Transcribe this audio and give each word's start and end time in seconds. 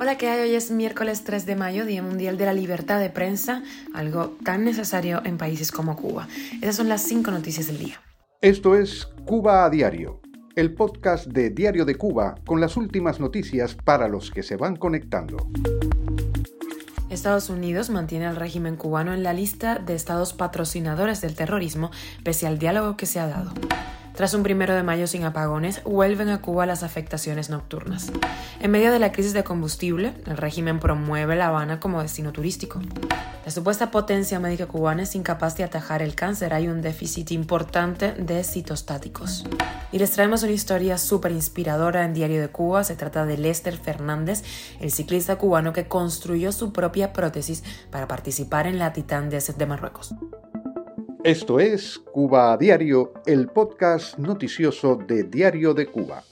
Hola, 0.00 0.16
¿qué 0.16 0.28
hay? 0.28 0.48
Hoy 0.48 0.54
es 0.54 0.70
miércoles 0.70 1.24
3 1.24 1.44
de 1.44 1.56
mayo, 1.56 1.84
Día 1.84 2.02
Mundial 2.02 2.38
de 2.38 2.46
la 2.46 2.54
Libertad 2.54 2.98
de 2.98 3.10
Prensa, 3.10 3.62
algo 3.92 4.36
tan 4.42 4.64
necesario 4.64 5.20
en 5.24 5.36
países 5.36 5.70
como 5.70 5.94
Cuba. 5.94 6.26
Esas 6.62 6.76
son 6.76 6.88
las 6.88 7.02
cinco 7.02 7.30
noticias 7.30 7.66
del 7.66 7.78
día. 7.78 8.00
Esto 8.40 8.74
es 8.74 9.06
Cuba 9.26 9.64
a 9.64 9.70
Diario, 9.70 10.20
el 10.56 10.74
podcast 10.74 11.26
de 11.26 11.50
Diario 11.50 11.84
de 11.84 11.96
Cuba 11.96 12.34
con 12.46 12.60
las 12.60 12.76
últimas 12.76 13.20
noticias 13.20 13.74
para 13.74 14.08
los 14.08 14.30
que 14.30 14.42
se 14.42 14.56
van 14.56 14.76
conectando. 14.76 15.36
Estados 17.10 17.50
Unidos 17.50 17.90
mantiene 17.90 18.26
al 18.26 18.36
régimen 18.36 18.76
cubano 18.76 19.12
en 19.12 19.22
la 19.22 19.34
lista 19.34 19.78
de 19.78 19.94
estados 19.94 20.32
patrocinadores 20.32 21.20
del 21.20 21.34
terrorismo, 21.34 21.90
pese 22.24 22.46
al 22.46 22.58
diálogo 22.58 22.96
que 22.96 23.04
se 23.04 23.20
ha 23.20 23.26
dado. 23.26 23.52
Tras 24.22 24.34
un 24.34 24.44
primero 24.44 24.76
de 24.76 24.84
mayo 24.84 25.08
sin 25.08 25.24
apagones, 25.24 25.82
vuelven 25.82 26.28
a 26.28 26.40
Cuba 26.40 26.64
las 26.64 26.84
afectaciones 26.84 27.50
nocturnas. 27.50 28.12
En 28.60 28.70
medio 28.70 28.92
de 28.92 29.00
la 29.00 29.10
crisis 29.10 29.32
de 29.32 29.42
combustible, 29.42 30.14
el 30.26 30.36
régimen 30.36 30.78
promueve 30.78 31.34
La 31.34 31.48
Habana 31.48 31.80
como 31.80 32.00
destino 32.00 32.30
turístico. 32.30 32.80
La 33.44 33.50
supuesta 33.50 33.90
potencia 33.90 34.38
médica 34.38 34.66
cubana 34.66 35.02
es 35.02 35.16
incapaz 35.16 35.56
de 35.56 35.64
atajar 35.64 36.02
el 36.02 36.14
cáncer. 36.14 36.54
Hay 36.54 36.68
un 36.68 36.82
déficit 36.82 37.32
importante 37.32 38.12
de 38.12 38.44
citostáticos. 38.44 39.44
Y 39.90 39.98
les 39.98 40.12
traemos 40.12 40.44
una 40.44 40.52
historia 40.52 40.98
súper 40.98 41.32
inspiradora 41.32 42.04
en 42.04 42.14
Diario 42.14 42.40
de 42.40 42.48
Cuba. 42.48 42.84
Se 42.84 42.94
trata 42.94 43.26
de 43.26 43.38
Lester 43.38 43.76
Fernández, 43.76 44.44
el 44.78 44.92
ciclista 44.92 45.34
cubano 45.34 45.72
que 45.72 45.88
construyó 45.88 46.52
su 46.52 46.72
propia 46.72 47.12
prótesis 47.12 47.64
para 47.90 48.06
participar 48.06 48.68
en 48.68 48.78
la 48.78 48.92
Titán 48.92 49.30
de 49.30 49.40
de 49.40 49.66
Marruecos. 49.66 50.14
Esto 51.24 51.60
es 51.60 52.00
Cuba 52.00 52.52
a 52.52 52.56
Diario, 52.56 53.12
el 53.26 53.46
podcast 53.46 54.18
noticioso 54.18 54.96
de 54.96 55.22
Diario 55.22 55.72
de 55.72 55.86
Cuba. 55.86 56.24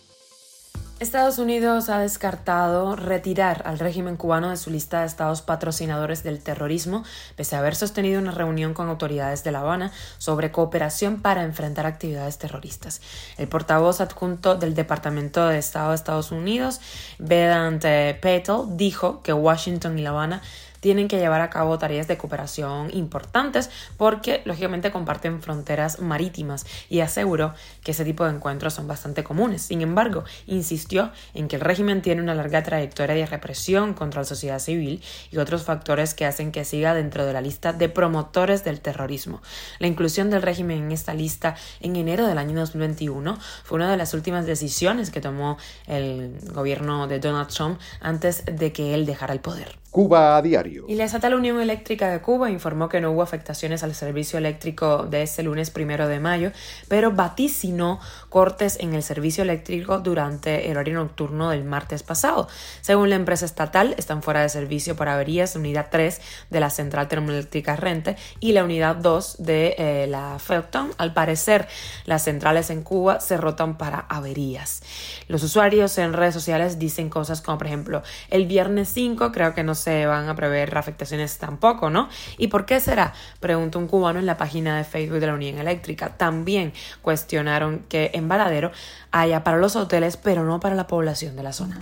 Estados 0.98 1.39
Unidos 1.39 1.89
ha 1.89 2.01
descartado 2.01 2.97
retirar 2.97 3.62
al 3.67 3.79
régimen 3.79 4.17
cubano 4.17 4.51
de 4.51 4.57
su 4.57 4.69
lista 4.69 5.01
de 5.01 5.07
estados 5.07 5.43
patrocinadores 5.43 6.25
del 6.25 6.42
terrorismo, 6.42 7.05
pese 7.37 7.55
a 7.55 7.61
haber 7.61 7.77
sostenido 7.77 8.20
una 8.20 8.33
reunión 8.33 8.75
con 8.75 8.89
autoridades 8.89 9.45
de 9.45 9.53
La 9.53 9.61
Habana 9.61 9.92
sobre 10.19 10.51
cooperación 10.51 11.23
para 11.23 11.45
enfrentar 11.45 11.86
actividades 11.86 12.39
terroristas. 12.39 13.01
El 13.39 13.47
portavoz 13.47 14.01
adjunto 14.01 14.57
del 14.57 14.75
Departamento 14.75 15.47
de 15.47 15.59
Estado 15.59 15.91
de 15.91 15.95
Estados 15.95 16.33
Unidos, 16.33 16.81
Vedant 17.20 17.84
Patel, 18.20 18.77
dijo 18.77 19.23
que 19.23 19.33
Washington 19.33 19.98
y 20.01 20.03
La 20.03 20.11
Habana 20.11 20.42
tienen 20.81 21.09
que 21.09 21.19
llevar 21.19 21.41
a 21.41 21.50
cabo 21.50 21.78
tareas 21.78 22.09
de 22.09 22.19
cooperación 22.19 22.91
importantes 22.92 23.70
porque 23.97 24.42
lógicamente 24.45 24.91
comparten 24.91 25.42
fronteras 25.42 26.00
marítimas 26.00 26.67
y 26.89 27.00
aseguró 27.00 27.55
que 27.84 27.92
ese 27.92 28.05
tipo 28.05 28.25
de 28.25 28.31
encuentros 28.31 28.75
son 28.75 28.89
bastante 28.89 29.25
comunes. 29.25 29.62
Sin 29.62 29.81
embargo, 29.83 30.25
insistió 30.47 31.12
en 31.34 31.48
que 31.48 31.56
el 31.56 31.62
régimen 31.62 32.03
tiene 32.03 32.23
una 32.23 32.34
larga 32.34 32.62
trayectoria 32.62 33.14
de 33.14 33.27
represión 33.27 33.95
contra 33.95 34.23
la 34.23 34.25
sociedad 34.27 34.58
civil 34.58 35.03
y 35.31 35.39
otros 35.39 35.64
factores 35.64 36.14
que 36.14 36.27
hacen 36.27 36.53
que 36.53 36.64
siga 36.64 36.95
dentro 36.95 37.27
de 37.27 37.33
la 37.33 37.41
lista 37.41 37.73
de 37.73 37.89
promotores 37.89 38.64
del 38.64 38.81
terrorismo. 38.81 39.42
La 39.78 39.86
inclusión 39.86 40.31
del 40.31 40.42
régimen 40.42 40.84
en 40.84 40.92
esta 40.92 41.14
lista 41.14 41.56
en 41.81 41.97
enero 41.97 42.27
del 42.27 42.39
año 42.39 42.58
2021 42.58 43.39
fue 43.64 43.77
una 43.77 43.91
de 43.91 43.97
las 43.97 44.14
últimas 44.14 44.47
decisiones 44.47 45.11
que 45.11 45.20
tomó 45.20 45.58
el 45.86 46.39
gobierno 46.53 47.06
de 47.06 47.20
Donald 47.20 47.48
Trump 47.48 47.81
antes 48.01 48.45
de 48.47 48.73
que 48.73 48.95
él 48.95 49.06
dejara 49.06 49.33
el 49.33 49.41
poder. 49.41 49.78
Cuba 49.91 50.36
a 50.36 50.42
diario. 50.42 50.70
Y 50.89 50.95
la 50.95 51.05
Estatal 51.05 51.35
Unión 51.35 51.61
Eléctrica 51.61 52.11
de 52.11 52.21
Cuba 52.21 52.51
informó 52.51 52.89
que 52.89 53.01
no 53.01 53.11
hubo 53.11 53.23
afectaciones 53.23 53.83
al 53.83 53.95
servicio 53.95 54.39
eléctrico 54.39 55.07
de 55.07 55.23
este 55.23 55.43
lunes 55.43 55.71
primero 55.71 56.09
de 56.09 56.21
mayo, 56.21 56.53
pero 56.89 57.13
vaticinó 57.13 58.01
cortes 58.29 58.79
en 58.81 58.95
el 58.95 59.03
servicio 59.03 59.43
eléctrico 59.43 59.98
durante 59.98 60.71
el 60.71 60.77
horario 60.77 60.95
nocturno 60.95 61.51
del 61.51 61.65
martes 61.65 62.03
pasado. 62.03 62.48
Según 62.81 63.11
la 63.11 63.17
empresa 63.17 63.45
estatal, 63.45 63.95
están 63.98 64.23
fuera 64.23 64.43
de 64.43 64.48
servicio 64.48 64.97
por 64.97 65.09
averías 65.09 65.57
unidad 65.57 65.89
3 65.91 66.21
de 66.51 66.61
la 66.61 66.71
central 66.71 67.09
termoeléctrica 67.09 67.77
Rente 67.77 68.17
y 68.41 68.53
la 68.53 68.65
unidad 68.65 68.97
2 68.97 69.37
de 69.39 69.75
eh, 69.79 70.07
la 70.09 70.39
Felton. 70.39 70.91
Al 70.98 71.13
parecer, 71.13 71.69
las 72.05 72.25
centrales 72.25 72.70
en 72.70 72.83
Cuba 72.83 73.20
se 73.20 73.36
rotan 73.36 73.79
para 73.79 74.01
averías. 74.09 74.83
Los 75.29 75.42
usuarios 75.42 75.97
en 75.98 76.13
redes 76.13 76.35
sociales 76.35 76.79
dicen 76.79 77.09
cosas 77.09 77.41
como, 77.41 77.59
por 77.59 77.67
ejemplo, 77.67 78.03
el 78.29 78.47
viernes 78.47 78.91
5 78.92 79.33
creo 79.33 79.55
que 79.55 79.63
no 79.63 79.75
se 79.75 80.07
van 80.07 80.29
a 80.29 80.35
prever 80.35 80.60
afectaciones 80.63 81.39
tampoco, 81.39 81.91
¿no? 81.91 82.09
¿Y 82.39 82.48
por 82.48 82.67
qué 82.67 82.81
será? 82.81 83.13
Preguntó 83.41 83.79
un 83.79 83.87
cubano 83.87 84.19
en 84.19 84.27
la 84.27 84.37
página 84.37 84.77
de 84.77 84.85
Facebook 84.85 85.21
de 85.21 85.27
la 85.27 85.35
Unión 85.35 85.59
Eléctrica. 85.59 86.17
También 86.17 86.73
cuestionaron 87.03 87.85
que 87.89 88.11
en 88.15 88.29
Varadero 88.29 88.71
haya 89.11 89.45
para 89.45 89.59
los 89.59 89.77
hoteles, 89.77 90.17
pero 90.17 90.45
no 90.45 90.61
para 90.61 90.75
la 90.75 90.87
población 90.87 91.37
de 91.37 91.43
la 91.43 91.53
zona. 91.53 91.79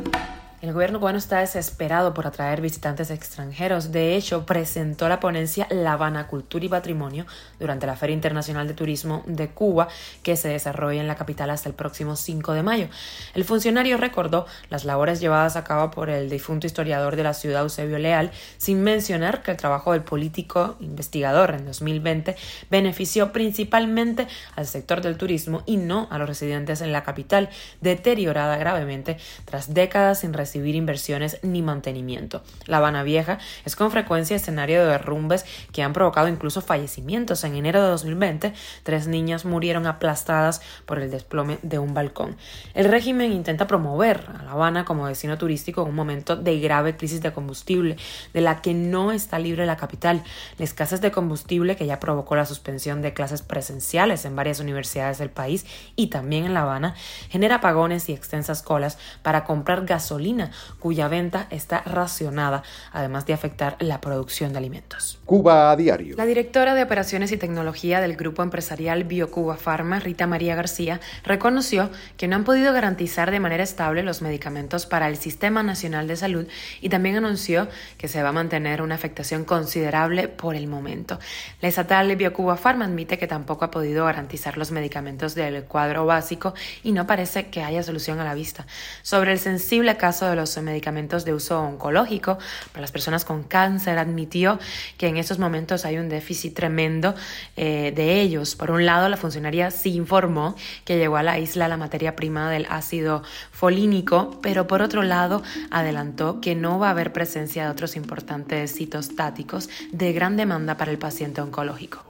El 0.61 0.73
gobierno 0.73 0.99
cubano 0.99 1.19
está 1.19 1.39
desesperado 1.39 2.13
por 2.15 2.27
atraer 2.27 2.61
visitantes 2.61 3.13
extranjeros. 3.13 3.93
De 3.93 4.17
hecho, 4.17 4.45
presentó 4.45 5.09
la 5.09 5.21
ponencia 5.21 5.69
La 5.71 5.93
Habana 5.93 6.27
Cultura 6.27 6.65
y 6.65 6.69
Patrimonio 6.69 7.27
durante 7.61 7.87
la 7.87 7.95
Feria 7.95 8.15
Internacional 8.15 8.67
de 8.67 8.75
Turismo 8.75 9.23
de 9.27 9.51
Cuba, 9.51 9.87
que 10.25 10.35
se 10.35 10.49
desarrolla 10.49 11.01
en 11.01 11.07
la 11.07 11.15
capital 11.15 11.51
hasta 11.51 11.69
el 11.69 11.77
próximo 11.77 12.17
5 12.17 12.55
de 12.55 12.65
mayo. 12.65 12.89
El 13.35 13.45
funcionario 13.45 13.99
recordó 13.99 14.47
las 14.69 14.85
labores 14.85 15.21
llevadas 15.21 15.55
a 15.55 15.63
cabo 15.63 15.93
por 15.93 16.11
el 16.11 16.29
difunto 16.29 16.67
historiador 16.67 17.15
de 17.15 17.23
la 17.23 17.35
ciudad, 17.35 17.63
Eusebio 17.63 18.01
Leal, 18.01 18.33
sin 18.57 18.83
mencionar 18.83 19.45
que 19.45 19.53
el 19.53 19.57
trabajo 19.57 19.93
del 19.93 20.03
político 20.03 20.75
investigador 20.81 21.55
en 21.55 21.67
2020 21.67 22.35
benefició 22.69 23.33
principalmente 23.33 24.27
al 24.57 24.67
sector 24.67 25.03
del 25.03 25.19
turismo 25.19 25.63
y 25.67 25.77
no 25.77 26.09
a 26.11 26.19
los 26.19 26.29
residentes 26.29 26.81
en 26.81 26.91
la 26.91 27.05
capital, 27.05 27.49
deteriorada 27.81 28.57
gravemente 28.57 29.19
tras 29.45 29.73
décadas 29.73 30.19
sin 30.19 30.33
recibir 30.49 30.77
inversiones 30.77 31.39
ni 31.43 31.61
mantenimiento. 31.61 32.43
La 32.65 32.79
Habana 32.79 33.03
Vieja 33.03 33.39
es 33.67 33.77
con 33.77 33.91
frecuencia 33.91 34.35
escenario 34.35 34.81
de 34.81 34.93
derrumbes 34.93 35.45
que 35.73 35.83
han 35.83 35.93
provocado 35.93 36.29
incluso 36.29 36.63
fallecimientos. 36.63 37.45
En 37.45 37.55
enero 37.55 37.83
de 37.83 37.91
2020, 37.91 38.55
tres 38.83 39.09
niñas 39.09 39.45
murieron 39.45 39.87
aplastadas 39.87 40.63
por 40.87 41.01
el 41.01 41.11
desplome 41.11 41.59
de 41.61 41.79
un 41.79 41.93
balcón. 41.93 42.37
El 42.73 42.87
régimen 42.87 43.31
intenta 43.33 43.67
promover 43.67 44.25
a 44.39 44.43
La 44.45 44.53
Habana 44.53 44.87
como 44.87 45.07
destino 45.07 45.37
turístico 45.37 45.83
en 45.83 45.89
un 45.89 45.95
momento 45.95 46.35
de 46.35 46.59
grave 46.61 46.97
crisis 46.97 47.21
de 47.21 47.33
combustible, 47.33 47.99
de 48.33 48.41
la 48.41 48.63
que 48.63 48.73
no 48.73 49.13
está 49.13 49.39
libre 49.39 49.67
la 49.67 49.77
capital. 49.77 50.25
La 50.57 50.65
escasez 50.65 51.03
de 51.03 51.11
combustible 51.11 51.77
que 51.77 51.85
ya 51.85 52.01
provocó 52.01 52.37
la 52.37 52.47
suspensión 52.47 53.03
de 53.03 53.13
clases 53.13 53.43
presenciales 53.43 54.25
en 54.25 54.35
varias 54.35 54.61
universidades 54.61 55.19
del 55.19 55.29
país 55.29 55.67
y 55.95 56.07
también 56.07 56.47
en 56.47 56.55
La 56.55 56.63
Habana 56.63 56.95
genera 57.29 57.57
apagones 57.57 58.09
y 58.09 58.15
extensas 58.15 58.63
colas 58.63 58.97
para 59.23 59.45
comprar 59.45 59.85
gasolina 59.85 60.38
cuya 60.79 61.09
venta 61.09 61.47
está 61.51 61.83
racionada, 61.83 62.63
además 62.93 63.27
de 63.27 63.33
afectar 63.33 63.77
la 63.81 64.01
producción 64.01 64.53
de 64.53 64.59
alimentos. 64.59 65.19
Cuba 65.25 65.71
a 65.71 65.77
diario. 65.77 66.17
La 66.17 66.27
directora 66.27 66.75
de 66.75 66.83
Operaciones 66.83 67.33
y 67.33 67.37
Tecnología 67.37 68.01
del 68.01 68.17
grupo 68.17 68.43
empresarial 68.43 69.05
BioCuba 69.05 69.57
Pharma, 69.57 70.01
Rita 70.01 70.27
María 70.27 70.55
García, 70.55 71.01
reconoció 71.25 71.91
que 72.17 72.29
no 72.29 72.37
han 72.37 72.45
podido 72.45 72.73
garantizar 72.73 73.31
de 73.31 73.41
manera 73.41 73.63
estable 73.63 74.03
los 74.03 74.23
medicamentos 74.23 74.87
para 74.87 75.09
el 75.09 75.17
Sistema 75.17 75.63
Nacional 75.63 76.09
de 76.09 76.17
Salud 76.17 76.47
y 76.81 76.89
también 76.89 77.17
anunció 77.17 77.69
que 77.97 78.09
se 78.09 78.23
va 78.23 78.31
a 78.31 78.33
mantener 78.33 78.83
una 78.83 78.95
afectación 78.95 79.45
considerable 79.45 80.29
por 80.29 80.55
el 80.55 80.67
momento. 80.67 81.19
La 81.61 81.69
estatal 81.69 82.15
BioCuba 82.17 82.57
Pharma 82.57 82.85
admite 82.85 83.19
que 83.19 83.27
tampoco 83.27 83.65
ha 83.65 83.71
podido 83.71 84.05
garantizar 84.05 84.57
los 84.57 84.71
medicamentos 84.71 85.35
del 85.35 85.65
cuadro 85.65 86.07
básico 86.07 86.55
y 86.83 86.93
no 86.93 87.07
parece 87.07 87.47
que 87.47 87.63
haya 87.63 87.83
solución 87.83 88.21
a 88.21 88.25
la 88.25 88.35
vista. 88.35 88.67
Sobre 89.03 89.33
el 89.33 89.39
sensible 89.39 89.97
caso 89.97 90.28
de 90.31 90.37
los 90.37 90.57
medicamentos 90.59 91.25
de 91.25 91.35
uso 91.35 91.61
oncológico 91.61 92.39
para 92.73 92.81
las 92.83 92.93
personas 92.93 93.25
con 93.25 93.43
cáncer, 93.43 93.99
admitió 93.99 94.59
que 94.97 95.09
en 95.09 95.17
estos 95.17 95.39
momentos 95.39 95.85
hay 95.85 95.99
un 95.99 96.09
déficit 96.09 96.55
tremendo 96.55 97.15
eh, 97.57 97.93
de 97.95 98.21
ellos. 98.21 98.55
Por 98.57 98.71
un 98.71 98.87
lado, 98.87 99.09
la 99.09 99.17
funcionaria 99.17 99.71
sí 99.71 99.95
informó 99.95 100.55
que 100.85 100.97
llegó 100.97 101.17
a 101.17 101.23
la 101.23 101.39
isla 101.39 101.69
la 101.69 101.77
materia 101.77 102.17
prima 102.17 102.51
del 102.51 102.67
ácido 102.71 103.23
folínico, 103.53 104.39
pero 104.43 104.67
por 104.67 104.83
otro 104.83 105.03
lado, 105.03 105.43
adelantó 105.71 106.41
que 106.41 106.55
no 106.55 106.79
va 106.79 106.89
a 106.89 106.91
haber 106.91 107.13
presencia 107.13 107.65
de 107.65 107.71
otros 107.71 107.97
importantes 107.97 108.75
citostáticos 108.75 109.69
de 109.93 110.13
gran 110.13 110.37
demanda 110.37 110.77
para 110.77 110.91
el 110.91 110.99
paciente 110.99 111.41
oncológico. 111.41 112.03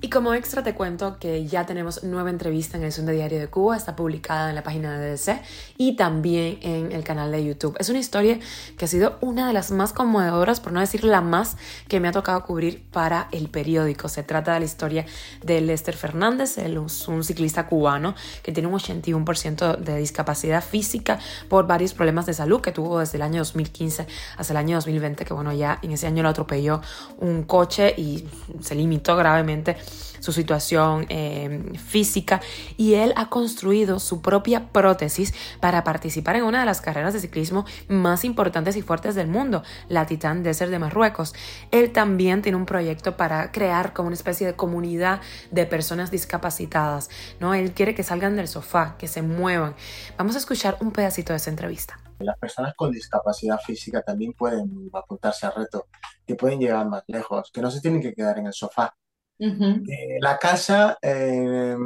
Y 0.00 0.10
como 0.10 0.32
extra 0.32 0.62
te 0.62 0.74
cuento 0.74 1.18
que 1.18 1.44
ya 1.46 1.66
tenemos 1.66 2.04
nueva 2.04 2.30
entrevista 2.30 2.76
en 2.76 2.84
el 2.84 2.92
Sunday 2.92 3.16
Diario 3.16 3.40
de 3.40 3.48
Cuba, 3.48 3.76
está 3.76 3.96
publicada 3.96 4.48
en 4.48 4.54
la 4.54 4.62
página 4.62 4.96
de 4.96 5.16
DDC 5.16 5.42
y 5.76 5.96
también 5.96 6.60
en 6.62 6.92
el 6.92 7.02
canal 7.02 7.32
de 7.32 7.44
YouTube. 7.44 7.76
Es 7.80 7.88
una 7.88 7.98
historia 7.98 8.38
que 8.76 8.84
ha 8.84 8.88
sido 8.88 9.18
una 9.20 9.48
de 9.48 9.52
las 9.52 9.72
más 9.72 9.92
conmovedoras, 9.92 10.60
por 10.60 10.70
no 10.70 10.78
decir 10.78 11.02
la 11.02 11.20
más, 11.20 11.56
que 11.88 11.98
me 11.98 12.06
ha 12.06 12.12
tocado 12.12 12.44
cubrir 12.44 12.84
para 12.92 13.26
el 13.32 13.48
periódico. 13.48 14.08
Se 14.08 14.22
trata 14.22 14.54
de 14.54 14.60
la 14.60 14.66
historia 14.66 15.04
de 15.42 15.60
Lester 15.62 15.96
Fernández, 15.96 16.58
es 16.58 17.08
un 17.08 17.24
ciclista 17.24 17.66
cubano 17.66 18.14
que 18.44 18.52
tiene 18.52 18.68
un 18.68 18.74
81% 18.74 19.78
de 19.78 19.96
discapacidad 19.96 20.62
física 20.62 21.18
por 21.48 21.66
varios 21.66 21.92
problemas 21.92 22.24
de 22.26 22.34
salud 22.34 22.60
que 22.60 22.70
tuvo 22.70 23.00
desde 23.00 23.16
el 23.16 23.22
año 23.22 23.38
2015 23.40 24.06
hasta 24.36 24.52
el 24.52 24.58
año 24.58 24.76
2020, 24.76 25.24
que 25.24 25.34
bueno, 25.34 25.52
ya 25.52 25.80
en 25.82 25.90
ese 25.90 26.06
año 26.06 26.22
lo 26.22 26.28
atropelló 26.28 26.82
un 27.18 27.42
coche 27.42 27.94
y 27.96 28.28
se 28.60 28.76
limitó 28.76 29.16
gravemente 29.16 29.76
su 30.20 30.32
situación 30.32 31.06
eh, 31.08 31.72
física 31.78 32.40
y 32.76 32.94
él 32.94 33.12
ha 33.16 33.28
construido 33.28 33.98
su 33.98 34.20
propia 34.20 34.68
prótesis 34.72 35.34
para 35.60 35.84
participar 35.84 36.36
en 36.36 36.44
una 36.44 36.60
de 36.60 36.66
las 36.66 36.80
carreras 36.80 37.14
de 37.14 37.20
ciclismo 37.20 37.64
más 37.88 38.24
importantes 38.24 38.76
y 38.76 38.82
fuertes 38.82 39.14
del 39.14 39.28
mundo, 39.28 39.62
la 39.88 40.06
Titan 40.06 40.42
Desert 40.42 40.70
de 40.70 40.78
Marruecos. 40.78 41.34
Él 41.70 41.92
también 41.92 42.42
tiene 42.42 42.56
un 42.56 42.66
proyecto 42.66 43.16
para 43.16 43.52
crear 43.52 43.92
como 43.92 44.08
una 44.08 44.14
especie 44.14 44.46
de 44.46 44.54
comunidad 44.54 45.20
de 45.50 45.66
personas 45.66 46.10
discapacitadas, 46.10 47.10
¿no? 47.40 47.54
Él 47.54 47.72
quiere 47.72 47.94
que 47.94 48.02
salgan 48.02 48.36
del 48.36 48.48
sofá, 48.48 48.96
que 48.98 49.08
se 49.08 49.22
muevan. 49.22 49.74
Vamos 50.16 50.34
a 50.34 50.38
escuchar 50.38 50.76
un 50.80 50.92
pedacito 50.92 51.32
de 51.32 51.38
esa 51.38 51.50
entrevista. 51.50 51.98
Las 52.18 52.36
personas 52.38 52.74
con 52.74 52.90
discapacidad 52.90 53.58
física 53.60 54.02
también 54.02 54.32
pueden 54.32 54.90
apuntarse 54.92 55.46
al 55.46 55.54
reto, 55.54 55.86
que 56.26 56.34
pueden 56.34 56.58
llegar 56.58 56.86
más 56.88 57.04
lejos, 57.06 57.50
que 57.52 57.62
no 57.62 57.70
se 57.70 57.80
tienen 57.80 58.02
que 58.02 58.12
quedar 58.12 58.38
en 58.38 58.46
el 58.46 58.52
sofá. 58.52 58.96
La 59.38 60.38
casa 60.38 60.98
eh, 61.00 61.76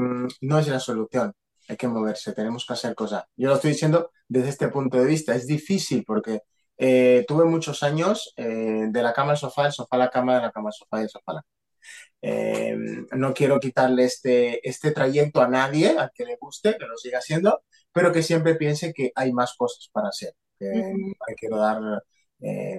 no 0.41 0.59
es 0.59 0.69
la 0.69 0.81
solución, 0.81 1.33
hay 1.69 1.77
que 1.77 1.89
moverse, 1.89 2.33
tenemos 2.33 2.67
que 2.67 2.73
hacer 2.73 2.95
cosas. 2.95 3.25
Yo 3.37 3.49
lo 3.49 3.57
estoy 3.57 3.73
diciendo 3.73 4.11
desde 4.29 4.49
este 4.49 4.69
punto 4.69 4.99
de 4.99 5.07
vista, 5.07 5.35
es 5.35 5.47
difícil 5.47 6.05
porque 6.05 6.41
eh, 6.79 7.25
tuve 7.29 7.45
muchos 7.45 7.83
años 7.83 8.33
eh, 8.37 8.87
de 8.89 9.03
la 9.03 9.13
cama 9.13 9.33
al 9.33 9.39
sofá, 9.39 9.67
el 9.67 9.73
sofá 9.73 9.97
a 9.97 9.99
la 9.99 10.11
cama, 10.11 10.37
de 10.37 10.43
la 10.43 10.51
cama 10.53 10.71
al 10.71 10.73
sofá 10.73 11.01
y 11.01 11.03
el 11.05 11.11
sofá 11.11 11.33
a 11.33 11.35
la 11.35 11.43
cama. 11.43 13.07
no 13.13 13.35
quiero 13.35 13.61
quitarle 13.61 14.05
este, 14.05 14.67
este 14.69 14.93
trayecto 14.93 15.43
a 15.43 15.49
nadie, 15.49 15.97
al 15.99 16.11
que 16.15 16.25
le 16.25 16.37
guste, 16.41 16.77
que 16.79 16.87
lo 16.87 16.97
siga 16.97 17.19
haciendo, 17.19 17.63
pero 17.93 18.13
que 18.13 18.23
siempre 18.23 18.55
piense 18.55 18.93
que 18.93 19.13
hay 19.15 19.33
más 19.33 19.55
cosas 19.55 19.89
para 19.93 20.09
hacer. 20.09 20.35
Que 20.59 20.69
no 20.69 21.15
quiero 21.37 21.59
dar 21.59 22.03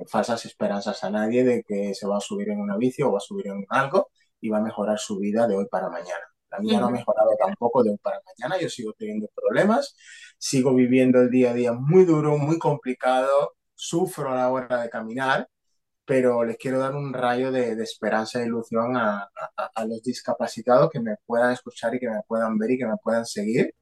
falsas 0.07 0.45
esperanzas 0.45 1.03
a 1.03 1.09
nadie 1.09 1.43
de 1.43 1.63
que 1.63 1.93
se 1.93 2.07
va 2.07 2.17
a 2.17 2.21
subir 2.21 2.49
en 2.49 2.59
una 2.59 2.77
bici 2.77 3.01
o 3.03 3.11
va 3.11 3.17
a 3.17 3.21
subir 3.21 3.47
en 3.47 3.65
algo 3.69 4.09
y 4.43 4.49
va 4.49 4.57
a 4.57 4.61
mejorar 4.61 4.99
su 4.99 5.17
vida 5.19 5.47
de 5.47 5.55
hoy 5.55 5.67
para 5.71 5.89
mañana. 5.89 6.25
La 6.51 6.59
mía 6.59 6.79
no 6.79 6.87
ha 6.87 6.91
mejorado 6.91 7.29
tampoco 7.39 7.81
de 7.81 7.91
hoy 7.91 7.97
para 7.97 8.21
mañana, 8.25 8.61
yo 8.61 8.69
sigo 8.69 8.91
teniendo 8.93 9.27
problemas, 9.33 9.95
sigo 10.37 10.75
viviendo 10.75 11.21
el 11.21 11.29
día 11.29 11.51
a 11.51 11.53
día 11.53 11.71
muy 11.71 12.03
duro, 12.03 12.37
muy 12.37 12.59
complicado, 12.59 13.53
sufro 13.73 14.31
a 14.31 14.35
la 14.35 14.51
hora 14.51 14.81
de 14.81 14.89
caminar, 14.89 15.47
pero 16.05 16.43
les 16.43 16.57
quiero 16.57 16.79
dar 16.79 16.93
un 16.93 17.13
rayo 17.13 17.53
de, 17.53 17.71
esperanza 17.81 18.41
e 18.41 18.45
ilusión 18.45 18.97
a, 18.97 19.29
a, 19.55 19.85
los 19.85 20.03
discapacitados 20.03 20.89
que 20.91 20.99
me 20.99 21.15
puedan 21.25 21.53
escuchar 21.53 21.95
y 21.95 21.99
que 21.99 22.09
me 22.09 22.21
puedan 22.27 22.57
ver 22.57 22.71
y 22.71 22.77
que 22.77 22.85
me 22.85 22.97
puedan 23.01 23.25
seguir 23.25 23.73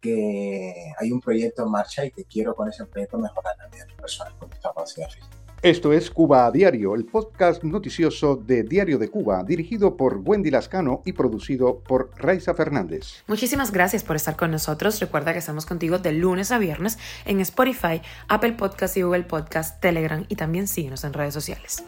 que 0.00 0.92
hay 0.98 1.10
un 1.10 1.20
proyecto 1.20 1.64
en 1.64 1.70
marcha 1.70 2.04
y 2.04 2.12
que 2.12 2.24
quiero 2.24 2.54
con 2.54 2.68
ese 2.68 2.86
proyecto 2.86 3.18
mejorar 3.18 3.56
la 3.58 3.66
vida 3.68 3.84
de 3.84 3.90
las 3.90 4.00
personas 4.00 4.34
con 4.34 4.48
discapacidad 4.48 5.08
física. 5.10 5.43
Esto 5.64 5.94
es 5.94 6.10
Cuba 6.10 6.44
a 6.44 6.50
Diario, 6.50 6.94
el 6.94 7.06
podcast 7.06 7.64
noticioso 7.64 8.36
de 8.36 8.64
Diario 8.64 8.98
de 8.98 9.08
Cuba, 9.08 9.42
dirigido 9.44 9.96
por 9.96 10.20
Wendy 10.22 10.50
Lascano 10.50 11.00
y 11.06 11.14
producido 11.14 11.78
por 11.78 12.10
Raiza 12.18 12.52
Fernández. 12.52 13.24
Muchísimas 13.28 13.72
gracias 13.72 14.04
por 14.04 14.14
estar 14.14 14.36
con 14.36 14.50
nosotros. 14.50 15.00
Recuerda 15.00 15.32
que 15.32 15.38
estamos 15.38 15.64
contigo 15.64 15.98
de 15.98 16.12
lunes 16.12 16.52
a 16.52 16.58
viernes 16.58 16.98
en 17.24 17.40
Spotify, 17.40 18.02
Apple 18.28 18.52
Podcast 18.52 18.94
y 18.98 19.02
Google 19.04 19.22
Podcast, 19.22 19.80
Telegram 19.80 20.26
y 20.28 20.36
también 20.36 20.68
síguenos 20.68 21.02
en 21.02 21.14
redes 21.14 21.32
sociales. 21.32 21.82